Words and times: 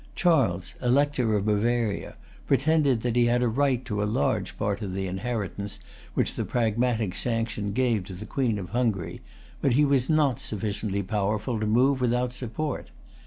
Charles, 0.15 0.73
Elector 0.81 1.35
of 1.35 1.45
Bavaria, 1.45 2.15
pretended 2.47 3.01
that 3.03 3.15
he 3.15 3.25
had 3.25 3.43
a 3.43 3.47
right 3.47 3.85
to 3.85 4.01
a 4.01 4.05
large 4.09 4.57
part 4.57 4.81
of 4.81 4.95
the 4.95 5.05
inheritance 5.05 5.77
which 6.15 6.33
the 6.33 6.43
Pragmatic 6.43 7.13
Sanction 7.13 7.71
gave 7.71 8.05
to 8.05 8.13
the 8.15 8.25
Queen 8.25 8.57
of 8.57 8.69
Hungary; 8.69 9.21
but 9.61 9.73
he 9.73 9.85
was 9.85 10.09
not 10.09 10.39
sufficiently 10.39 11.03
powerful 11.03 11.59
to 11.59 11.67
move 11.67 12.01
without 12.01 12.33
support. 12.33 12.89